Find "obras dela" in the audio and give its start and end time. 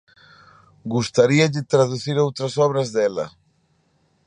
2.65-3.25